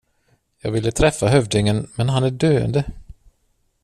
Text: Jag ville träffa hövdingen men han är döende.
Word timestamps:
Jag 0.59 0.71
ville 0.71 0.91
träffa 0.91 1.27
hövdingen 1.27 1.87
men 1.95 2.09
han 2.09 2.23
är 2.23 2.29
döende. 2.31 2.83